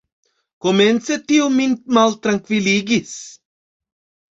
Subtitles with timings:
[0.65, 3.17] Komence tio min maltrankviligis.